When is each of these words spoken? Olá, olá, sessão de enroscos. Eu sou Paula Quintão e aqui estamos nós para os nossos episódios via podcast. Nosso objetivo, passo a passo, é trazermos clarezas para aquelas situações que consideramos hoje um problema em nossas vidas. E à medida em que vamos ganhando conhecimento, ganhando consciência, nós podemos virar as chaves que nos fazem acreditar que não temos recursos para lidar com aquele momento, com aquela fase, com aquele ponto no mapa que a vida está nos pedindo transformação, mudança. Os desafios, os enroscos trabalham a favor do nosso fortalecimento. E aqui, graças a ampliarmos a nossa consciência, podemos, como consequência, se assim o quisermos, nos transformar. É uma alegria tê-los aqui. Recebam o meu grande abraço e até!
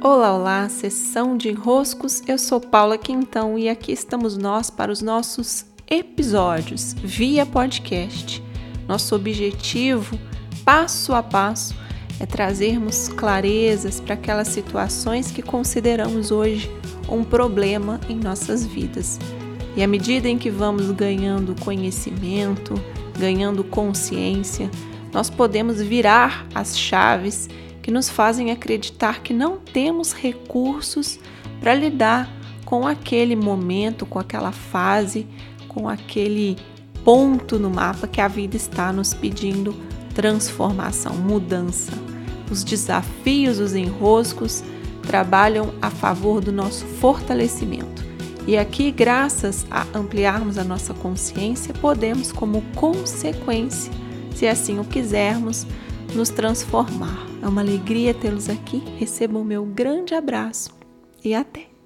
Olá, 0.00 0.32
olá, 0.32 0.68
sessão 0.68 1.36
de 1.36 1.48
enroscos. 1.48 2.22
Eu 2.24 2.38
sou 2.38 2.60
Paula 2.60 2.96
Quintão 2.96 3.58
e 3.58 3.68
aqui 3.68 3.90
estamos 3.90 4.36
nós 4.36 4.70
para 4.70 4.92
os 4.92 5.02
nossos 5.02 5.66
episódios 5.90 6.94
via 6.94 7.44
podcast. 7.44 8.40
Nosso 8.86 9.16
objetivo, 9.16 10.16
passo 10.64 11.12
a 11.12 11.20
passo, 11.20 11.74
é 12.20 12.26
trazermos 12.26 13.08
clarezas 13.08 13.98
para 13.98 14.14
aquelas 14.14 14.46
situações 14.46 15.32
que 15.32 15.42
consideramos 15.42 16.30
hoje 16.30 16.70
um 17.08 17.24
problema 17.24 17.98
em 18.08 18.14
nossas 18.14 18.64
vidas. 18.64 19.18
E 19.76 19.82
à 19.82 19.88
medida 19.88 20.28
em 20.28 20.38
que 20.38 20.48
vamos 20.48 20.92
ganhando 20.92 21.60
conhecimento, 21.60 22.74
ganhando 23.18 23.64
consciência, 23.64 24.70
nós 25.12 25.28
podemos 25.28 25.82
virar 25.82 26.46
as 26.54 26.78
chaves 26.78 27.48
que 27.82 27.90
nos 27.90 28.08
fazem 28.08 28.50
acreditar 28.50 29.22
que 29.22 29.32
não 29.32 29.58
temos 29.58 30.12
recursos 30.12 31.18
para 31.60 31.74
lidar 31.74 32.30
com 32.64 32.86
aquele 32.86 33.34
momento, 33.34 34.04
com 34.04 34.18
aquela 34.18 34.52
fase, 34.52 35.26
com 35.68 35.88
aquele 35.88 36.56
ponto 37.04 37.58
no 37.58 37.70
mapa 37.70 38.06
que 38.06 38.20
a 38.20 38.28
vida 38.28 38.56
está 38.56 38.92
nos 38.92 39.14
pedindo 39.14 39.74
transformação, 40.14 41.14
mudança. 41.14 41.92
Os 42.50 42.64
desafios, 42.64 43.58
os 43.58 43.74
enroscos 43.74 44.62
trabalham 45.06 45.72
a 45.80 45.90
favor 45.90 46.42
do 46.42 46.52
nosso 46.52 46.84
fortalecimento. 46.84 48.06
E 48.46 48.56
aqui, 48.56 48.90
graças 48.90 49.66
a 49.70 49.86
ampliarmos 49.94 50.58
a 50.58 50.64
nossa 50.64 50.92
consciência, 50.92 51.72
podemos, 51.74 52.32
como 52.32 52.62
consequência, 52.74 53.92
se 54.34 54.46
assim 54.46 54.78
o 54.78 54.84
quisermos, 54.84 55.66
nos 56.14 56.30
transformar. 56.30 57.26
É 57.42 57.48
uma 57.48 57.60
alegria 57.60 58.14
tê-los 58.14 58.48
aqui. 58.48 58.82
Recebam 58.96 59.42
o 59.42 59.44
meu 59.44 59.64
grande 59.64 60.14
abraço 60.14 60.70
e 61.24 61.34
até! 61.34 61.77